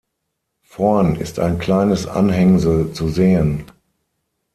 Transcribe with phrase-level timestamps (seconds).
[0.63, 3.67] Vorn ist ein kleines Anhängsel zu sehen.